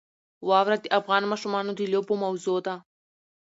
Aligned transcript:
واوره 0.49 0.77
د 0.81 0.85
افغان 0.99 1.23
ماشومانو 1.31 1.71
د 1.75 1.81
لوبو 1.93 2.13
موضوع 2.23 2.57
ده. 2.67 2.75